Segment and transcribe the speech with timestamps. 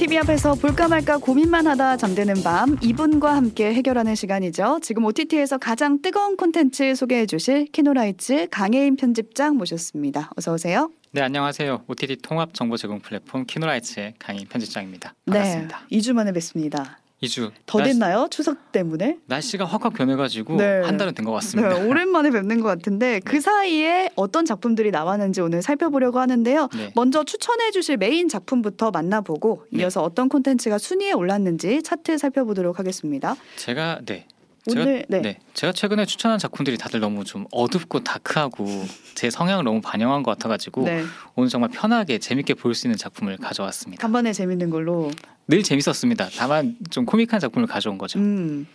[0.00, 4.78] TV 앞에서 볼까 말까 고민만 하다 잠드는 밤 이분과 함께 해결하는 시간이죠.
[4.80, 10.30] 지금 OTT에서 가장 뜨거운 콘텐츠 소개해 주실 키노라이츠 강혜인 편집장 모셨습니다.
[10.38, 10.90] 어서 오세요.
[11.10, 11.84] 네 안녕하세요.
[11.86, 15.12] OTT 통합 정보 제공 플랫폼 키노라이츠의 강혜인 편집장입니다.
[15.26, 15.80] 반갑습니다.
[15.90, 16.98] 네, 2주 만에 뵙습니다.
[17.22, 18.28] 2주 더 됐나요?
[18.30, 19.18] 추석 때문에?
[19.26, 20.80] 날씨가 확확 변해가지고 네.
[20.80, 21.74] 한 달은 된 것 같습니다.
[21.78, 23.40] 네, 오랜만에 뵙는 것 같은데 그 네.
[23.40, 26.68] 사이에 어떤 작품들이 나왔는지 오늘 살펴보려고 하는데요.
[26.74, 26.92] 네.
[26.94, 29.82] 먼저 추천해 주실 메인 작품부터 만나보고 네.
[29.82, 33.36] 이어서 어떤 콘텐츠가 순위에 올랐는지 차트 살펴보도록 하겠습니다.
[33.56, 34.26] 제가 네
[34.66, 35.38] 오늘 제가, 네.
[35.54, 38.66] 제가 최근에 추천한 작품들이 다들 너무 좀 어둡고 다크하고
[39.14, 41.02] 제 성향을 너무 반영한 것 같아가지고 네.
[41.34, 44.00] 오늘 정말 편하게 재밌게 볼 수 있는 작품을 가져왔습니다.
[44.02, 45.10] 간만에 재밌는 걸로.
[45.48, 46.28] 늘 재밌었습니다.
[46.36, 48.18] 다만 좀 코믹한 작품을 가져온 거죠.
[48.18, 48.66] 음.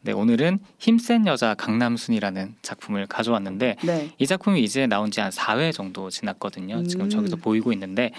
[0.00, 4.10] 네 오늘은 힘센 여자 강남순이라는 작품을 가져왔는데 네.
[4.18, 6.76] 이 작품이 이제 나온 지 한 4회 정도 지났거든요.
[6.76, 6.88] 음.
[6.88, 8.10] 지금 저기서 보이고 있는데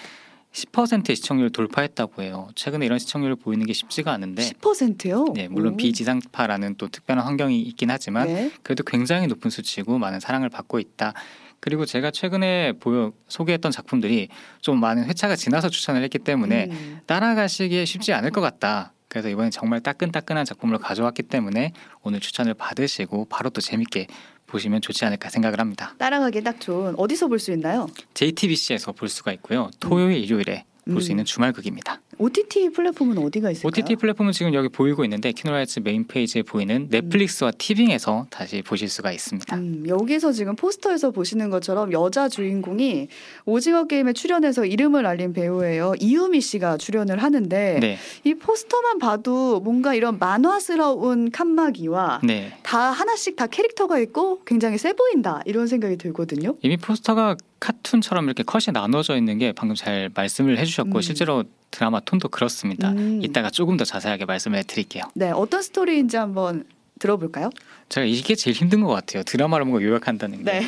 [0.56, 2.48] 10%의 시청률 돌파했다고 해요.
[2.56, 5.34] 최근에 이런 시청률을 보이는 게 쉽지가 않은데 10%요?
[5.36, 8.52] 네, 물론 비지상파라는 또 특별한 환경이 있긴 하지만 네.
[8.64, 11.14] 그래도 굉장히 높은 수치고 많은 사랑을 받고 있다.
[11.60, 14.30] 그리고 제가 최근에 보여 소개했던 작품들이
[14.62, 17.00] 좀 많은 회차가 지나서 추천을 했기 때문에 음.
[17.06, 18.94] 따라가시기에 쉽지 않을 것 같다.
[19.10, 24.08] 그래서 이번에 정말 따끈따끈한 작품을 가져왔기 때문에 오늘 추천을 받으시고 바로 또 재밌게
[24.48, 25.96] 보시면 좋지 않을까 생각을 합니다.
[25.98, 27.88] 따라가기 딱 좋은 어디서 볼 수 있나요?
[28.14, 29.70] JTBC에서 볼 수가 있고요.
[29.80, 31.12] 토요일, 일요일에 볼수 음.
[31.14, 32.00] 있는 주말극입니다.
[32.18, 33.68] OTT 플랫폼은 어디가 있을까요?
[33.68, 39.12] OTT 플랫폼은 지금 여기 보이고 있는데 키노라이츠 메인 페이지에 보이는 넷플릭스와 티빙에서 다시 보실 수가
[39.12, 39.56] 있습니다.
[39.56, 43.08] 음, 여기서 지금 포스터에서 보시는 것처럼 여자 주인공이
[43.46, 45.94] 오징어 게임에 출연해서 이름을 알린 배우예요.
[46.00, 52.58] 이유미 씨가 출연을 하는데 네, 이 포스터만 봐도 뭔가 이런 만화스러운 칸막이와 네.
[52.64, 56.56] 다 하나씩 다 캐릭터가 있고 굉장히 세 보인다 이런 생각이 들거든요.
[56.62, 61.02] 이미 포스터가 카툰처럼 이렇게 컷이 나눠져 있는 게 방금 잘 말씀을 해주셨고 음.
[61.02, 61.44] 실제로
[61.76, 62.92] 드라마 톤도 그렇습니다.
[62.92, 63.20] 음.
[63.22, 65.04] 이따가 조금 더 자세하게 말씀을 드릴게요.
[65.14, 66.64] 네, 어떤 스토리인지 한번
[67.00, 67.50] 들어볼까요?
[67.90, 69.24] 제가 이게 제일 힘든 것 같아요.
[69.24, 70.52] 드라마로 뭔가 요약한다는 게.
[70.52, 70.62] 네.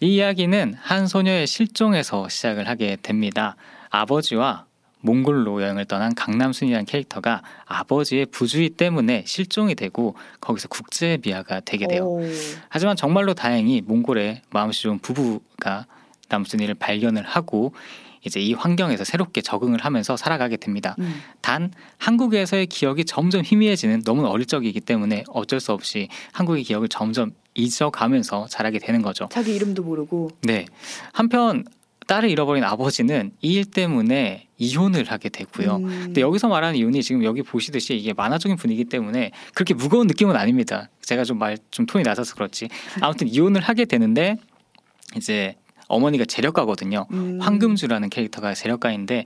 [0.00, 3.56] 이 이야기는 한 소녀의 실종에서 시작을 하게 됩니다.
[3.88, 4.66] 아버지와
[5.00, 12.04] 몽골로 여행을 떠난 강남순이라는 캐릭터가 아버지의 부주의 때문에 실종이 되고 거기서 국제 비하가 되게 돼요.
[12.04, 12.22] 오.
[12.68, 15.86] 하지만 정말로 다행히 몽골의 마음씨 좋은 부부가
[16.28, 17.72] 남순이를 발견을 하고
[18.24, 20.94] 이제 이 환경에서 새롭게 적응을 하면서 살아가게 됩니다.
[20.98, 21.22] 음.
[21.40, 27.32] 단 한국에서의 기억이 점점 희미해지는 너무 어릴 적이기 때문에 어쩔 수 없이 한국의 기억을 점점
[27.54, 29.28] 잊어가면서 자라게 되는 거죠.
[29.30, 30.66] 자기 이름도 모르고 네.
[31.12, 31.64] 한편
[32.06, 35.76] 딸을 잃어버린 아버지는 이 일 때문에 이혼을 하게 되고요.
[35.76, 35.86] 음.
[36.06, 40.90] 근데 여기서 말하는 이혼이 지금 여기 보시듯이 이게 만화적인 분위기 때문에 그렇게 무거운 느낌은 아닙니다.
[41.02, 42.68] 제가 좀 말좀 톤이 낮아서 그렇지.
[43.00, 44.36] 아무튼 이혼을 하게 되는데
[45.16, 45.54] 이제
[45.90, 47.06] 어머니가 재력가거든요.
[47.10, 47.38] 음.
[47.40, 49.24] 황금주라는 캐릭터가 재력가인데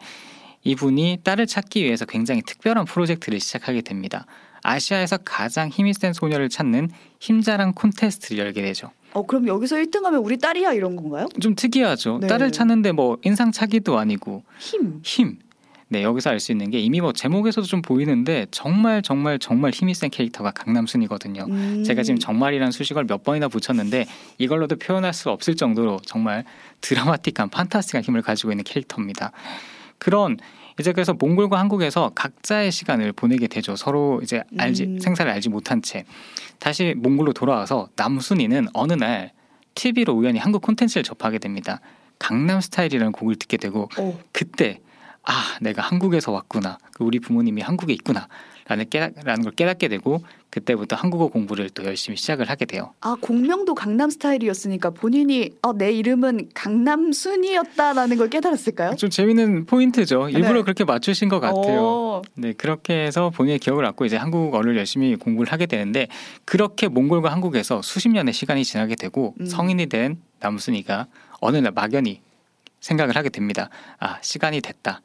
[0.64, 4.26] 이분이 딸을 찾기 위해서 굉장히 특별한 프로젝트를 시작하게 됩니다.
[4.62, 8.90] 아시아에서 가장 힘이 센 소녀를 찾는 힘자랑 콘테스트를 열게 되죠.
[9.12, 11.28] 어 그럼 여기서 1등하면 우리 딸이야 이런 건가요?
[11.40, 12.18] 좀 특이하죠.
[12.18, 12.26] 네.
[12.26, 15.00] 딸을 찾는데 뭐 인상착의도 아니고 힘.
[15.04, 15.38] 힘.
[15.88, 19.94] 네, 여기서 알 수 있는 게 이미 뭐 제목에서도 좀 보이는데 정말 정말 정말 힘이
[19.94, 21.46] 센 캐릭터가 강남순이거든요.
[21.48, 21.84] 음.
[21.84, 24.06] 제가 지금 정말이라는 수식어를 몇 번이나 붙였는데
[24.38, 26.44] 이걸로도 표현할 수 없을 정도로 정말
[26.80, 29.32] 드라마틱한 판타스틱한 힘을 가지고 있는 캐릭터입니다.
[29.98, 30.38] 그런
[30.80, 33.76] 이제 그래서 몽골과 한국에서 각자의 시간을 보내게 되죠.
[33.76, 34.98] 서로 이제 알지 음.
[34.98, 36.04] 생사를 알지 못한 채
[36.58, 39.32] 다시 몽골로 돌아와서 남순이는 어느 날
[39.76, 41.80] TV로 우연히 한국 콘텐츠를 접하게 됩니다.
[42.18, 44.18] 강남 스타일이라는 곡을 듣게 되고 어.
[44.32, 44.80] 그때
[45.26, 48.28] 아 내가 한국에서 왔구나 우리 부모님이 한국에 있구나
[48.66, 52.94] 라는 깨닫 라는 걸 깨닫게 되고 그때부터 한국어 공부를 또 열심히 시작을 하게 돼요.
[53.00, 58.96] 아 공명도 강남 스타일이었으니까 본인이 어, 내 이름은 강남순이었다라는 걸 깨달았을까요?
[58.96, 60.28] 좀 재밌는 포인트죠.
[60.28, 60.62] 일부러 네.
[60.62, 61.80] 그렇게 맞추신 것 같아요.
[61.82, 66.08] 어, 네 그렇게 해서 본인의 기억을 갖고 이제 한국어를 열심히 공부를 하게 되는데
[66.44, 69.46] 그렇게 몽골과 한국에서 수십 년의 시간이 지나게 되고 음.
[69.46, 71.06] 성인이 된 남순이가
[71.40, 72.20] 어느 날 막연히
[72.80, 73.68] 생각을 하게 됩니다.
[73.98, 75.00] 아 시간이 됐다.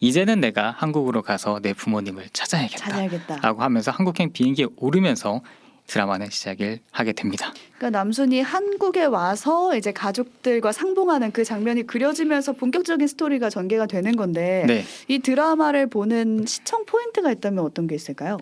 [0.00, 2.84] 이제는 내가 한국으로 가서 내 부모님을 찾아야겠다.
[2.84, 3.36] 찾아야겠다.
[3.36, 5.42] 라고 하면서 한국행 비행기에 오르면서
[5.86, 7.52] 드라마는 시작을 하게 됩니다.
[7.76, 14.64] 그러니까 남순이 한국에 와서 이제 가족들과 상봉하는 그 장면이 그려지면서 본격적인 스토리가 전개가 되는 건데
[14.68, 14.84] 네.
[15.08, 18.38] 이 드라마를 보는 시청 포인트가 있다면 어떤 게 있을까요?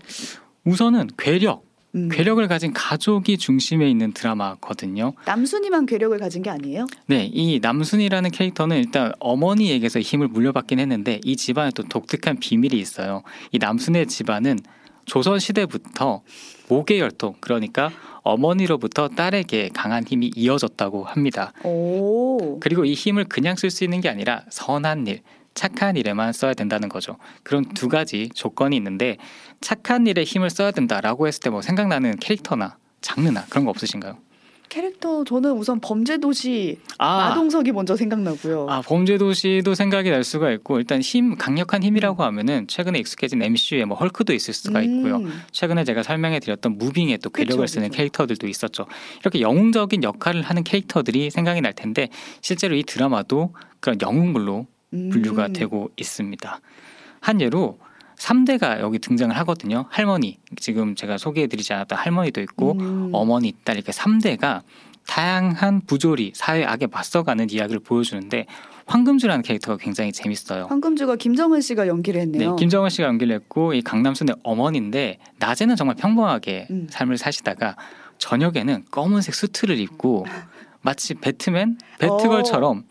[0.64, 2.08] 우선은 괴력, 음.
[2.10, 5.14] 괴력을 가진 가족이 중심에 있는 드라마거든요.
[5.24, 6.86] 남순이만 괴력을 가진 게 아니에요?
[7.06, 13.22] 네, 이 남순이라는 캐릭터는 일단 어머니에게서 힘을 물려받긴 했는데 이 집안에 또 독특한 비밀이 있어요.
[13.52, 14.58] 이 남순의 집안은
[15.06, 16.22] 조선 시대부터
[16.68, 17.90] 모계 혈통, 그러니까
[18.22, 21.52] 어머니로부터 딸에게 강한 힘이 이어졌다고 합니다.
[21.64, 22.60] 오.
[22.60, 25.22] 그리고 이 힘을 그냥 쓸 수 있는 게 아니라 선한 일,
[25.58, 27.16] 착한 일에만 써야 된다는 거죠.
[27.42, 29.16] 그런 두 가지 조건이 있는데
[29.60, 34.18] 착한 일에 힘을 써야 된다라고 했을 때 뭐 생각나는 캐릭터나 장르나 그런 거 없으신가요?
[34.68, 38.66] 캐릭터 저는 우선 범죄도시 아, 마동석이 먼저 생각나고요.
[38.68, 43.96] 아 범죄도시도 생각이 날 수가 있고 일단 힘 강력한 힘이라고 하면은 최근에 익숙해진 MCU의 뭐
[43.96, 45.16] 헐크도 있을 수가 있고요.
[45.16, 47.96] 음, 최근에 제가 설명해 드렸던 무빙에 또 괴력을 그쵸, 쓰는 그쵸.
[47.96, 48.86] 캐릭터들도 있었죠.
[49.22, 52.10] 이렇게 영웅적인 역할을 하는 캐릭터들이 생각이 날 텐데
[52.42, 54.77] 실제로 이 드라마도 그런 영웅물로 음.
[54.90, 56.60] 분류가 되고 있습니다.
[57.20, 57.78] 한 예로
[58.16, 59.86] 3대가 여기 등장을 하거든요.
[59.90, 63.10] 할머니, 지금 제가 소개해드리지 않았던 할머니도 있고 음.
[63.12, 64.62] 어머니, 딸 이렇게 3대가
[65.06, 68.46] 다양한 부조리, 사회 악에 맞서가는 이야기를 보여주는데
[68.86, 70.66] 황금주라는 캐릭터가 굉장히 재밌어요.
[70.66, 72.56] 황금주가 김정은 씨가 연기를 네, 했네요.
[72.56, 76.86] 김정은 씨가 연기를 했고 이 강남순의 어머니인데 낮에는 정말 평범하게 음.
[76.90, 77.76] 삶을 사시다가
[78.18, 80.26] 저녁에는 검은색 수트를 입고
[80.82, 81.98] 마치 배트맨, 어.
[81.98, 82.84] 배트걸처럼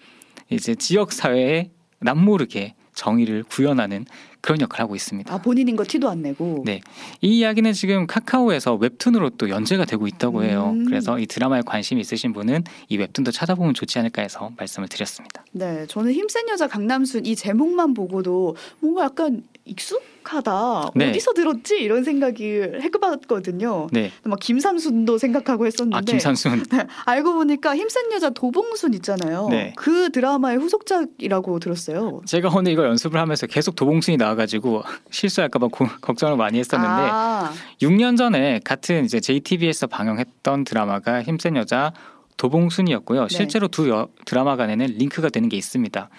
[0.49, 4.05] 이제 지역 사회에 남모르게 정의를 구현하는
[4.41, 5.33] 그런 역할을 하고 있습니다.
[5.33, 6.63] 아 본인인 거 티도 안 내고.
[6.65, 6.81] 네.
[7.21, 10.71] 이 이야기는 지금 카카오에서 웹툰으로 또 연재가 되고 있다고 해요.
[10.73, 10.85] 음.
[10.85, 15.43] 그래서 이 드라마에 관심이 있으신 분은 이 웹툰도 찾아보면 좋지 않을까 해서 말씀을 드렸습니다.
[15.51, 20.91] 네, 저는 힘센 여자 강남순 이 제목만 보고도 뭔가 약간 익숙하다.
[20.95, 21.09] 네.
[21.09, 21.77] 어디서 들었지?
[21.77, 22.45] 이런 생각이
[22.81, 23.87] 해봤거든요.
[23.91, 24.11] 네.
[24.23, 26.63] 막 김삼순도 생각하고 했었는데 아 김산순.
[27.05, 29.47] 알고 보니까 힘센 여자 도봉순 있잖아요.
[29.49, 29.73] 네.
[29.77, 32.21] 그 드라마의 후속작이라고 들었어요.
[32.25, 38.17] 제가 오늘 이거 연습을 하면서 계속 도봉순이 나와가지고 실수할까봐 고- 걱정을 많이 했었는데 아, 6년
[38.17, 41.93] 전에 같은 이제 JTBC에서 방영했던 드라마가 힘센 여자
[42.37, 43.27] 도봉순이었고요.
[43.27, 43.35] 네.
[43.35, 46.09] 실제로 두 여- 드라마 간에는 링크가 되는 게 있습니다.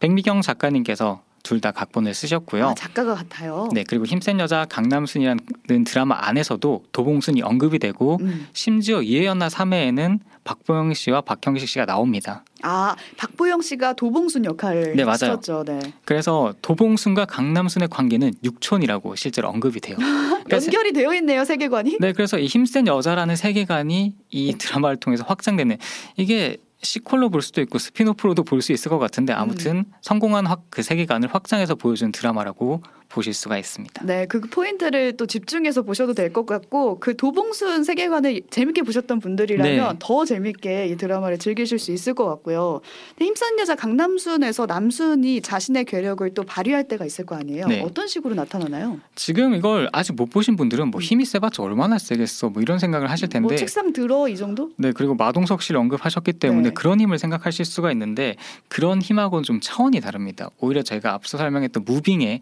[0.00, 2.68] 백미경 작가님께서 둘 다 각본을 쓰셨고요.
[2.70, 3.68] 아, 작가가 같아요.
[3.72, 8.48] 네 그리고 힘센 여자 강남순이라는 드라마 안에서도 도봉순이 언급이 되고 음.
[8.52, 12.44] 심지어 이해연나 3회에는 박보영 씨와 박형식 씨가 나옵니다.
[12.62, 15.12] 아 박보영 씨가 도봉순 역할을 네, 맞아요.
[15.32, 15.64] 했었죠.
[15.66, 15.80] 네.
[16.04, 19.96] 그래서 도봉순과 강남순의 관계는 육촌이라고 실제로 언급이 돼요.
[20.50, 21.98] 연결이 되어 있네요 세계관이.
[22.00, 25.76] 네, 그래서 이 힘센 여자라는 세계관이 이 드라마를 통해서 확장되는
[26.16, 30.82] 이게 sequel로 볼 수도 있고 spin-off로도 볼 수 있을 것 같은데 아무튼 성공한 확, 그
[30.82, 34.04] 세계관을 확장해서 보여준 드라마라고 보실 수가 있습니다.
[34.04, 39.88] 네, 그 포인트를 또 집중해서 보셔도 될 것 같고 그 도봉순 세계관을 재밌게 보셨던 분들이라면
[39.92, 39.96] 네.
[40.00, 42.80] 더 재밌게 이 드라마를 즐기실 수 있을 것 같고요.
[43.18, 47.68] 힘센 여자 강남순에서 남순이 자신의 괴력을 또 발휘할 때가 있을 거 아니에요.
[47.68, 47.82] 네.
[47.82, 48.98] 어떤 식으로 나타나나요?
[49.14, 51.02] 지금 이걸 아직 못 보신 분들은 뭐 음.
[51.02, 54.70] 힘이 세봤자 얼마나 세겠어 뭐 이런 생각을 하실 텐데 뭐 책상 들어 이 정도?
[54.76, 56.74] 네 그리고 마동석 씨를 언급하셨기 때문에 네.
[56.74, 58.34] 그런 힘을 생각하실 수가 있는데
[58.68, 60.50] 그런 힘하고는 좀 차원이 다릅니다.
[60.58, 62.40] 오히려 제가 앞서 설명했던 무빙의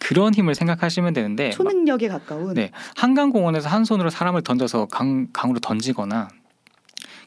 [0.00, 2.54] 그런 힘을 생각하시면 되는데 초능력에 가까운.
[2.54, 2.70] 네.
[2.96, 6.28] 한강 공원에서 한 손으로 사람을 던져서 강, 강으로 던지거나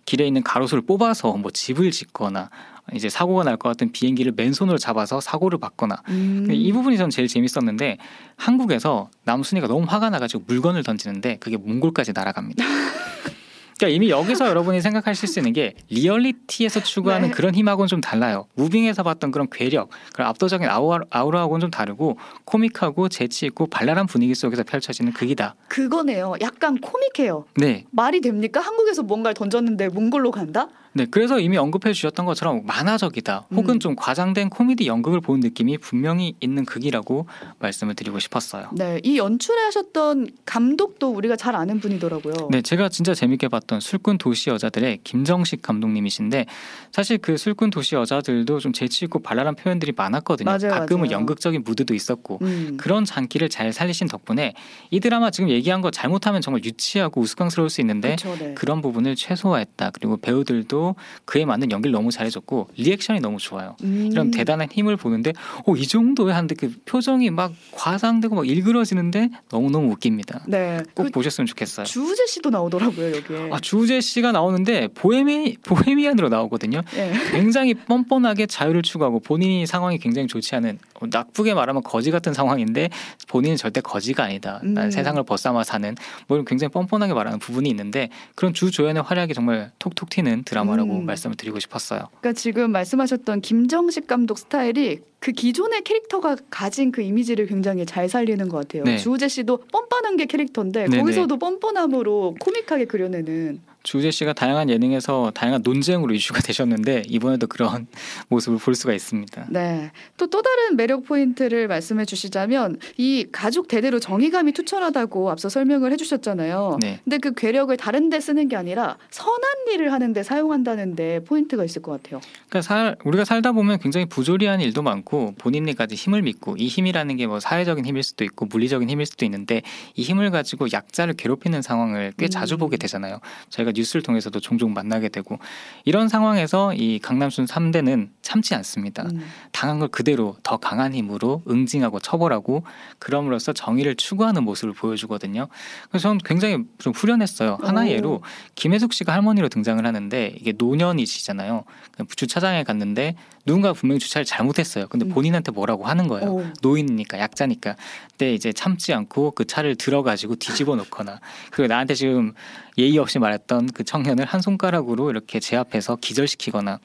[0.05, 2.49] 길에 있는 가로수를 뽑아서 뭐 집을 짓거나
[2.93, 6.47] 이제 사고가 날 것 같은 비행기를 맨손으로 잡아서 사고를 받거나 음.
[6.49, 7.97] 이 부분이 전 제일 재밌었는데
[8.37, 12.63] 한국에서 남순이가 너무 화가 나가지고 물건을 던지는데 그게 몽골까지 날아갑니다.
[13.77, 17.33] 그러니까 이미 여기서 여러분이 생각하실 수 있는 게 리얼리티에서 추구하는 네.
[17.33, 18.47] 그런 힘하고는 좀 달라요.
[18.55, 24.33] 무빙에서 봤던 그런 괴력, 그런 압도적인 아우라, 아우라하고는 좀 다르고 코믹하고 재치 있고 발랄한 분위기
[24.35, 25.55] 속에서 펼쳐지는 극이다.
[25.67, 26.35] 그거네요.
[26.41, 27.45] 약간 코믹해요.
[27.55, 28.59] 네, 말이 됩니까?
[28.59, 30.67] 한국에서 뭔가를 던졌는데 몽골로 간다?
[30.93, 31.05] 네.
[31.09, 33.79] 그래서 이미 언급해 주셨던 것처럼 만화적이다, 혹은 음.
[33.79, 37.27] 좀 과장된 코미디 연극을 본 느낌이 분명히 있는 극이라고
[37.59, 38.69] 말씀을 드리고 싶었어요.
[38.73, 42.49] 네, 이 연출을 하셨던 감독도 우리가 잘 아는 분이더라고요.
[42.51, 46.45] 네, 제가 진짜 재밌게 봤던 술꾼 도시 여자들의 김정식 감독님이신데
[46.91, 50.45] 사실 그 술꾼 도시 여자들도 좀 재치 있고 발랄한 표현들이 많았거든요.
[50.45, 51.11] 맞아요, 가끔은 맞아요.
[51.11, 52.77] 연극적인 무드도 있었고 음.
[52.77, 54.53] 그런 장기를 잘 살리신 덕분에
[54.89, 58.53] 이 드라마 지금 얘기한 거 잘못하면 정말 유치하고 우스꽝스러울 수 있는데 그쵸, 네.
[58.53, 59.91] 그런 부분을 최소화했다.
[59.91, 60.86] 그리고 배우들도
[61.25, 63.75] 그에 맞는 연기를 너무 잘해줬고 리액션이 너무 좋아요.
[63.83, 64.09] 음.
[64.11, 65.33] 이런 대단한 힘을 보는데
[65.65, 70.43] 어, 이 정도에 하는데 그 표정이 막 과장되고 막 일그러지는데 너무 너무 웃깁니다.
[70.47, 70.81] 네.
[70.93, 71.85] 꼭 그 보셨으면 좋겠어요.
[71.85, 73.49] 주우재 씨도 나오더라고요 여기에.
[73.51, 76.81] 아, 주우재 씨가 나오는데 보헤미 보헤미안으로 나오거든요.
[76.95, 77.13] 예.
[77.31, 82.89] 굉장히 뻔뻔하게 자유를 추구하고 본인이 상황이 굉장히 좋지 않은 어, 나쁘게 말하면 거지 같은 상황인데
[83.27, 84.59] 본인은 절대 거지가 아니다.
[84.63, 84.91] 난 음.
[84.91, 85.95] 세상을 벗삼아 사는
[86.27, 91.05] 뭐 굉장히 뻔뻔하게 말하는 부분이 있는데 그런 주 조연의 활약이 정말 톡톡 튀는 드라마라고 음.
[91.05, 92.07] 말씀을 드리고 싶었어요.
[92.19, 98.47] 그러니까 지금 말씀하셨던 김정식 감독 스타일이 그 기존의 캐릭터가 가진 그 이미지를 굉장히 잘 살리는
[98.49, 98.83] 것 같아요.
[98.83, 98.97] 네.
[98.97, 100.99] 주우재 씨도 뻔뻔한 게 캐릭터인데 네네.
[100.99, 103.61] 거기서도 뻔뻔함으로 코믹하게 그려내는.
[103.83, 107.87] 주재 씨가 다양한 예능에서 다양한 논쟁으로 이슈가 되셨는데 이번에도 그런
[108.29, 109.47] 모습을 볼 수가 있습니다.
[109.49, 109.91] 네.
[110.17, 115.95] 또 또 다른 매력 포인트를 말씀해 주시자면 이 가족 대대로 정의감이 투철하다고 앞서 설명을 해
[115.95, 116.77] 주셨잖아요.
[116.81, 116.99] 네.
[117.03, 119.41] 근데 그 괴력을 다른 데 쓰는 게 아니라 선한
[119.73, 122.21] 일을 하는 데 사용한다는 데 포인트가 있을 것 같아요.
[122.49, 125.33] 그러니까 살, 우리가 살다 보면 굉장히 부조리한 일도 많고
[125.77, 129.61] 가진 힘을 믿고 이 힘이라는 게 뭐 사회적인 힘일 수도 있고 물리적인 힘일 수도 있는데
[129.95, 132.29] 이 힘을 가지고 약자를 괴롭히는 상황을 꽤 음.
[132.29, 133.19] 자주 보게 되잖아요.
[133.49, 135.39] 저희가 뉴스를 통해서도 종종 만나게 되고
[135.85, 139.03] 이런 상황에서 이 강남순 3대는 참지 않습니다.
[139.03, 139.25] 음.
[139.51, 142.63] 당한 걸 그대로 더 강한 힘으로 응징하고 처벌하고
[142.99, 145.47] 그럼으로써 정의를 추구하는 모습을 보여주거든요.
[145.89, 147.57] 그래서 저는 굉장히 좀 후련했어요.
[147.61, 147.93] 하나의 오.
[147.95, 148.21] 예로
[148.55, 151.63] 김혜숙 씨가 할머니로 등장을 하는데 이게 노년이시잖아요.
[151.97, 153.15] 그 주차장에 갔는데
[153.47, 154.87] 누군가 분명히 주차를 잘못했어요.
[154.87, 155.09] 근데 음.
[155.09, 156.29] 본인한테 뭐라고 하는 거예요.
[156.29, 156.43] 오.
[156.61, 157.77] 노인이니까 약자니까.
[158.11, 162.33] 근데 이제 참지 않고 그 차를 들어가지고 뒤집어 놓거나 그리고 나한테 지금
[162.77, 166.79] 예의 없이 말했던 그 청년을 한 손가락으로 이렇게 제압해서 기절시키거나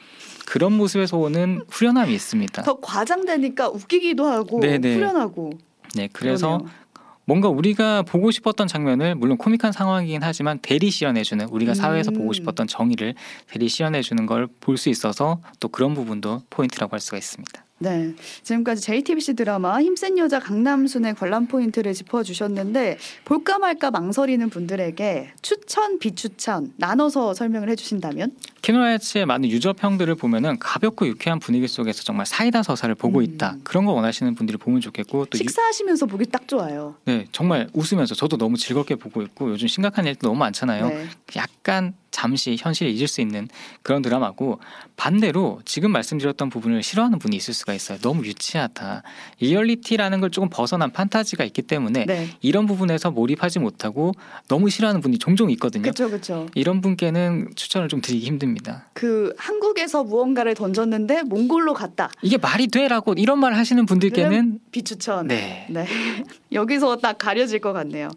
[0.47, 2.62] 그런 모습에서 오는 후련함이 있습니다.
[2.62, 4.95] 더 과장되니까 웃기기도 하고 네네.
[4.95, 5.50] 후련하고.
[5.95, 6.82] 네, 그래서 그러네요.
[7.25, 12.19] 뭔가 우리가 보고 싶었던 장면을 물론 코믹한 상황이긴 하지만 대리 시연해주는 우리가 사회에서 음.
[12.19, 13.14] 보고 싶었던 정의를
[13.49, 17.64] 대리 시연해주는 걸 볼 수 있어서 또 그런 부분도 포인트라고 할 수가 있습니다.
[17.83, 18.15] 네.
[18.45, 26.75] 지금까지 JTBC 드라마 힘센 여자 강남순의 관람 포인트를 짚어주셨는데 볼까 말까 망설이는 분들에게 추천, 비추천
[26.77, 28.33] 나눠서 설명을 해주신다면?
[28.62, 33.25] 키노라이츠의 많은 유저평들을 보면은 가볍고 유쾌한 분위기 속에서 정말 사이다 서사를 보고 음.
[33.25, 33.57] 있다.
[33.65, 36.95] 그런 거 원하시는 분들이 보면 좋겠고 또 유- 식사하시면서 보기 딱 좋아요.
[37.05, 40.89] 네, 정말 웃으면서 저도 너무 즐겁게 보고 있고 요즘 심각한 일도 너무 많잖아요.
[40.89, 41.07] 네.
[41.35, 43.49] 약간 잠시 현실을 잊을 수 있는
[43.83, 44.61] 그런 드라마고
[44.97, 47.99] 반대로 지금 말씀드렸던 부분을 싫어하는 분이 있을 수가 있어요.
[47.99, 49.02] 너무 유치하다.
[49.40, 52.28] 리얼리티라는 걸 조금 벗어난 판타지가 있기 때문에 네.
[52.40, 54.12] 이런 부분에서 몰입하지 못하고
[54.47, 55.83] 너무 싫어하는 분이 종종 있거든요.
[55.83, 56.47] 그렇죠, 그렇죠.
[56.54, 58.87] 이런 분께는 추천을 좀 드리기 힘듭니다.
[58.92, 62.11] 그 한국에서 무언가를 던졌는데 몽골로 갔다.
[62.21, 65.26] 이게 말이 돼라고 이런 말 하시는 분들께는 비추천.
[65.26, 65.66] 네.
[65.71, 65.87] 네.
[66.52, 68.09] 여기서 딱 가려질 것 같네요.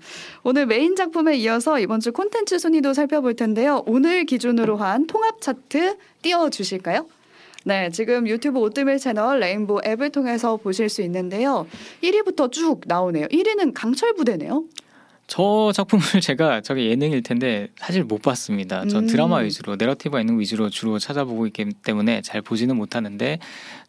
[0.43, 3.83] 오늘 메인 작품에 이어서 이번 주 콘텐츠 순위도 살펴볼 텐데요.
[3.85, 7.07] 오늘 기준으로 한 통합 차트 띄워 주실까요?
[7.63, 11.67] 네, 지금 유튜브 오뜨밀 채널 레인보우 앱을 통해서 보실 수 있는데요.
[12.03, 13.27] 1위부터 쭉 나오네요.
[13.27, 14.63] 1위는 강철 부대네요.
[15.27, 18.85] 저 작품을 제가 저게 예능일 텐데 사실 못 봤습니다.
[18.85, 19.07] 전 음.
[19.07, 23.39] 드라마 위주로 내러티브가 있는 위주로 주로 찾아보고 있기 때문에 잘 보지는 못하는데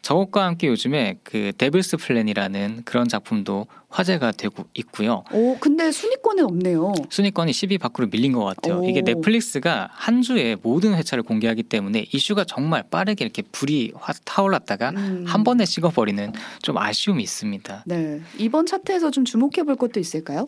[0.01, 5.23] 저것과 함께 요즘에 그 데블스 플랜이라는 그런 작품도 화제가 되고 있고요.
[5.31, 6.93] 오, 근데 순위권에 없네요.
[7.09, 8.81] 순위권이 10위 밖으로 밀린 것 같아요.
[8.81, 8.89] 오.
[8.89, 14.89] 이게 넷플릭스가 한 주에 모든 회차를 공개하기 때문에 이슈가 정말 빠르게 이렇게 불이 확 타올랐다가
[14.89, 15.23] 음.
[15.27, 17.83] 한 번에 식어버리는 좀 아쉬움이 있습니다.
[17.85, 20.47] 네, 이번 차트에서 좀 주목해 볼 것도 있을까요?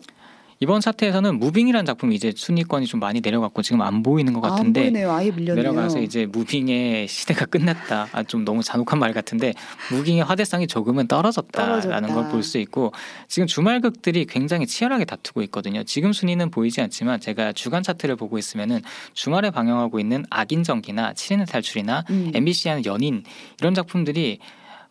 [0.62, 4.56] 이번 차트에서는 무빙이라는 작품이 이제 순위권이 좀 많이 내려갔고 지금 안 보이는 것 아, 안
[4.56, 5.10] 같은데 보이네요.
[5.10, 5.54] 아예 밀렸네요.
[5.54, 8.08] 내려가서 이제 무빙의 시대가 끝났다.
[8.12, 9.54] 아, 좀 너무 잔혹한 말 같은데
[9.90, 12.14] 무빙의 화제성이 조금은 떨어졌다라는 떨어졌다.
[12.14, 12.92] 걸볼 수 있고
[13.26, 15.82] 지금 주말극들이 굉장히 치열하게 다투고 있거든요.
[15.84, 18.82] 지금 순위는 보이지 않지만 제가 주간 차트를 보고 있으면은
[19.14, 22.32] 주말에 방영하고 있는 악인전기나 7인의 탈출이나 음.
[22.34, 23.24] MBC 하는 연인
[23.60, 24.40] 이런 작품들이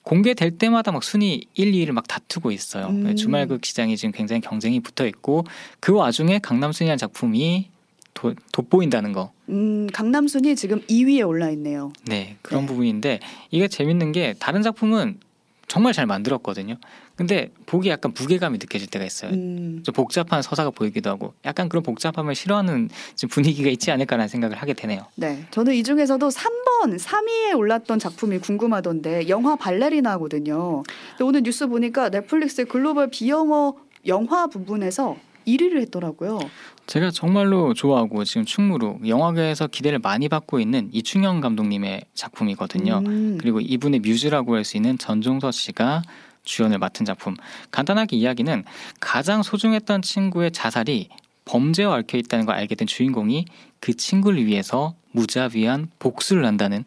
[0.09, 2.87] 공개될 때마다 막 순위 1, 2위를 막 다투고 있어요.
[2.87, 3.15] 음.
[3.15, 5.45] 주말극 시장이 지금 굉장히 경쟁이 붙어 있고
[5.79, 7.69] 그 와중에 강남순이라는 작품이
[8.15, 9.31] 도, 돋보인다는 거.
[9.49, 11.93] 음, 강남순이 지금 2위에 올라 있네요.
[12.07, 12.67] 네, 그런 네.
[12.67, 13.19] 부분인데
[13.51, 15.19] 이게 재밌는 게 다른 작품은
[15.67, 16.77] 정말 잘 만들었거든요.
[17.19, 19.31] 근데 보기 약간 무게감이 느껴질 때가 있어요.
[19.31, 22.89] 음, 좀 복잡한 서사가 보이기도 하고 약간 그런 복잡함을 싫어하는
[23.29, 25.05] 분위기가 있지 않을까라는 생각을 하게 되네요.
[25.15, 25.43] 네.
[25.51, 30.83] 저는 이 중에서도 3번, 3위에 올랐던 작품이 궁금하던데 영화 발레리나거든요.
[31.17, 33.75] 근데 오늘 뉴스 보니까 넷플릭스 글로벌 비영어
[34.07, 36.39] 영화 부분에서 1위를 했더라고요.
[36.88, 43.01] 제가 정말로 좋아하고 지금 충무로 영화계에서 기대를 많이 받고 있는 이충영 감독님의 작품이거든요.
[43.03, 46.01] 음, 그리고 이분의 뮤즈라고 할 수 있는 전종서 씨가
[46.49, 47.35] 주연을 맡은 작품.
[47.71, 48.65] 간단하게 이야기는
[48.99, 51.09] 가장 소중했던 친구의 자살이
[51.45, 53.45] 범죄와 얽혀 있다는 걸 알게 된 주인공이
[53.79, 56.85] 그 친구를 위해서 무자비한 복수를 한다는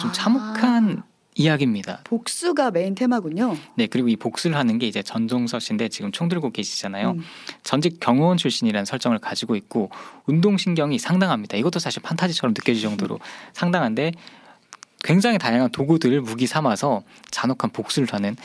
[0.00, 1.02] 좀 아, 참혹한
[1.36, 2.00] 이야기입니다.
[2.04, 3.56] 복수가 메인 테마군요.
[3.76, 7.12] 네, 그리고 이 복수를 하는 게 이제 전종서 씨인데 지금 총 들고 계시잖아요.
[7.12, 7.22] 음,
[7.62, 9.90] 전직 경호원 출신이라는 설정을 가지고 있고
[10.26, 11.56] 운동 신경이 상당합니다.
[11.56, 13.18] 이것도 사실 판타지처럼 느껴질 정도로
[13.52, 14.12] 상당한데
[15.04, 18.36] 굉장히 다양한 도구들을 무기 삼아서 잔혹한 복수를 하는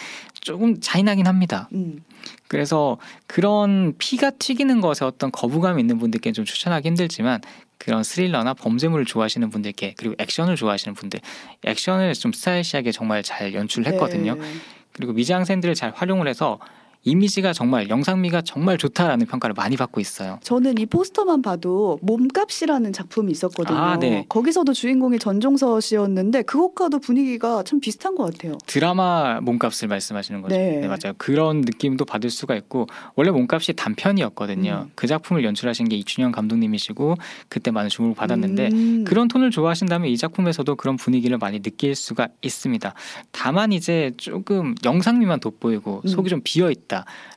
[0.41, 1.69] 조금 잔인하긴 합니다.
[1.73, 2.03] 음.
[2.47, 2.97] 그래서
[3.27, 7.41] 그런 피가 튀기는 것에 어떤 거부감이 있는 분들께 좀 추천하기 힘들지만
[7.77, 11.21] 그런 스릴러나 범죄물을 좋아하시는 분들께 그리고 액션을 좋아하시는 분들
[11.63, 14.35] 액션을 좀 스타일시하게 정말 잘 연출했거든요.
[14.35, 14.53] 네.
[14.91, 16.59] 그리고 미장센들을 잘 활용을 해서
[17.03, 20.39] 이미지가 정말 영상미가 정말 좋다라는 평가를 많이 받고 있어요.
[20.43, 23.77] 저는 이 포스터만 봐도 몸값이라는 작품이 있었거든요.
[23.77, 24.25] 아, 네.
[24.27, 28.57] 거기서도 주인공이 전종서 씨였는데 그것과도 분위기가 참 비슷한 것 같아요.
[28.65, 30.55] 드라마 몸값을 말씀하시는 거죠.
[30.55, 30.79] 네.
[30.81, 30.87] 네.
[30.87, 31.13] 맞아요.
[31.17, 34.87] 그런 느낌도 받을 수가 있고 원래 몸값이 단편이었거든요.
[34.87, 34.91] 음.
[34.95, 37.15] 그 작품을 연출하신 게 이춘영 감독님이시고
[37.47, 39.03] 그때 많은 주목을 받았는데 음.
[39.05, 42.93] 그런 톤을 좋아하신다면 이 작품에서도 그런 분위기를 많이 느낄 수가 있습니다.
[43.31, 46.07] 다만 이제 조금 영상미만 돋보이고 음.
[46.07, 46.88] 속이 좀 비어 있다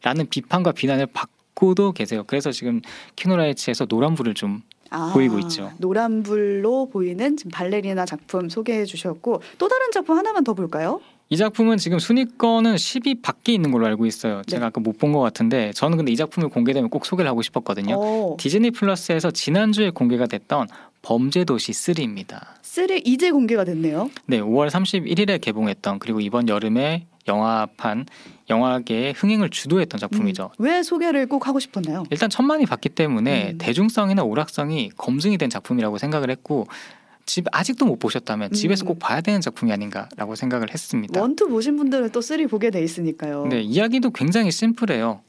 [0.02, 2.24] 라는 비판과 비난을 받고도 계세요.
[2.26, 2.80] 그래서 지금
[3.16, 5.72] 키노라이츠에서 노란불을 좀 아, 보이고 있죠.
[5.78, 11.00] 노란불로 보이는 지금 발레리나 작품 소개해 주셨고 또 다른 작품 하나만 더 볼까요?
[11.30, 14.42] 이 작품은 지금 순위권은 10위 밖에 있는 걸로 알고 있어요.
[14.46, 14.66] 제가 네.
[14.66, 17.94] 아까 못 본 것 같은데 저는 근데 이 작품이 공개되면 꼭 소개를 하고 싶었거든요.
[17.98, 20.68] 어, 디즈니 플러스에서 지난주에 공개가 됐던
[21.00, 22.40] 범죄도시 3입니다.
[22.60, 24.10] three 이제 공개가 됐네요.
[24.26, 28.06] 네, 5월 31일에 개봉했던 그리고 이번 여름에 영화판
[28.50, 30.50] 영화계의 흥행을 주도했던 작품이죠.
[30.58, 32.04] 음, 왜 소개를 꼭 하고 싶었나요?
[32.10, 33.58] 일단 천만이 봤기 때문에 음.
[33.58, 36.66] 대중성이나 오락성이 검증이 된 작품이라고 생각을 했고
[37.24, 38.88] 집 아직도 못 보셨다면 집에서 음.
[38.88, 41.20] 꼭 봐야 되는 작품이 아닌가라고 생각을 했습니다.
[41.20, 43.46] one two 보신 분들은 또 three 보게 돼 있으니까요.
[43.46, 45.20] 네, 이야기도 굉장히 심플해요.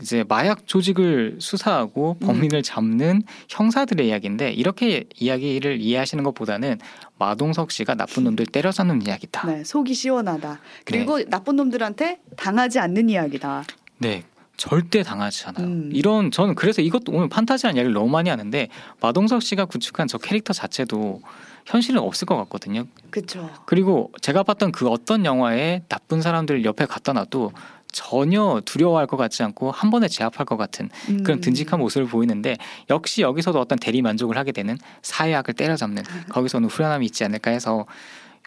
[0.00, 2.26] 이제 마약 조직을 수사하고 음.
[2.26, 6.78] 범인을 잡는 형사들의 이야기인데 이렇게 이야기를 이해하시는 것보다는
[7.18, 9.46] 마동석 씨가 나쁜 놈들 때려잡는 이야기다.
[9.46, 10.60] 네, 속이 시원하다.
[10.84, 13.64] 그리고 나쁜 놈들한테 당하지 않는 이야기다.
[13.98, 14.24] 네.
[14.56, 15.66] 절대 당하지 않아요.
[15.66, 15.90] 음.
[15.92, 18.68] 이런 저는 그래서 이것도 오늘 판타지한 이야기를 너무 많이 하는데
[19.00, 21.20] 마동석 씨가 구축한 저 캐릭터 자체도
[21.66, 22.84] 현실은 없을 것 같거든요.
[23.10, 23.50] 그렇죠.
[23.66, 27.52] 그리고 제가 봤던 그 어떤 영화에 나쁜 사람들 옆에 갖다 놔도
[27.92, 31.22] 전혀 두려워할 것 같지 않고 한 번에 제압할 것 같은 음.
[31.22, 32.56] 그런 든직한 모습을 보이는데
[32.90, 37.86] 역시 여기서도 어떤 대리 만족을 하게 되는 사회학을 때려잡는 거기서는 후련함이 있지 않을까 해서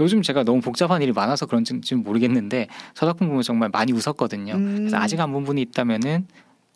[0.01, 4.55] 요즘 제가 너무 복잡한 일이 많아서 그런지 는 모르겠는데 저 작품 보면 정말 많이 웃었거든요.
[4.55, 4.75] 음.
[4.79, 6.27] 그래서 아직 안 본 분이 있다면은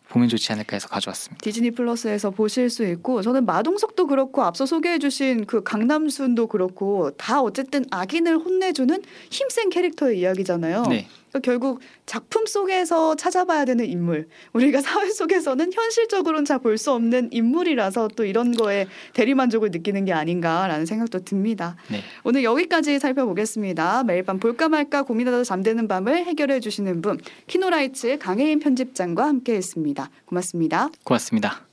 [0.08, 1.40] 보면 좋지 않을까 해서 가져왔습니다.
[1.42, 7.40] 디즈니 플러스에서 보실 수 있고 저는 마동석도 그렇고 앞서 소개해 주신 그 강남순도 그렇고 다
[7.42, 10.82] 어쨌든 악인을 혼내주는 힘센 캐릭터의 이야기잖아요.
[10.88, 11.06] 네.
[11.30, 17.30] 그러니까 결국 작품 속에서 찾아봐야 되는 인물, 우리가 사회 속에서는 현실적으로는 잘 볼 수 없는
[17.32, 21.76] 인물이라서 또 이런 거에 대리만족을 느끼는 게 아닌가라는 생각도 듭니다.
[21.90, 22.00] 네.
[22.24, 24.04] 오늘 여기까지 살펴보겠습니다.
[24.04, 30.10] 매일 밤 볼까 말까 고민하다 잠드는 밤을 해결해 주시는 분 키노라이츠 강혜인 편집장과 함께했습니다.
[30.26, 30.90] 고맙습니다.
[31.04, 31.69] 고맙습니다.